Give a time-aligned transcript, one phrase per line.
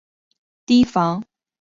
[0.65, 1.21] 提防